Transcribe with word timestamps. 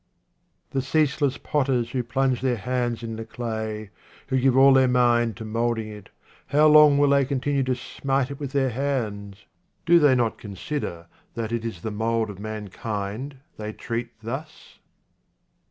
The 0.71 0.81
ceaseless 0.81 1.37
potters 1.37 1.91
who 1.91 2.01
plunge 2.01 2.41
their 2.41 2.57
hands 2.57 3.03
in 3.03 3.17
the 3.17 3.23
clay, 3.23 3.91
who 4.29 4.39
give 4.39 4.57
all 4.57 4.73
their 4.73 4.87
mind 4.87 5.37
to 5.37 5.45
moulding 5.45 5.89
it, 5.89 6.09
how 6.47 6.65
long 6.69 6.97
will 6.97 7.09
they 7.11 7.23
continue 7.23 7.61
to 7.61 7.75
smite 7.75 8.31
it 8.31 8.39
with 8.39 8.51
their 8.51 8.71
hands? 8.71 9.45
Do 9.85 9.99
they 9.99 10.15
not 10.15 10.39
consider 10.39 11.05
that 11.35 11.51
it 11.51 11.63
is 11.63 11.81
the 11.83 11.91
mould 11.91 12.31
of 12.31 12.39
mankind 12.39 13.41
they 13.57 13.73
treat 13.73 14.19
thus 14.23 14.79